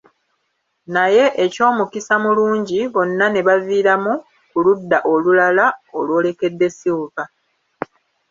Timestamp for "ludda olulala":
4.65-5.65